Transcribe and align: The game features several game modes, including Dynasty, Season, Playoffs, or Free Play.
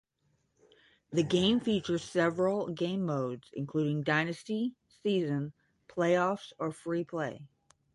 The 1.11 1.21
game 1.21 1.59
features 1.59 2.03
several 2.03 2.69
game 2.71 3.05
modes, 3.05 3.51
including 3.53 4.01
Dynasty, 4.01 4.73
Season, 5.03 5.53
Playoffs, 5.87 6.53
or 6.57 6.71
Free 6.71 7.03
Play. 7.03 7.45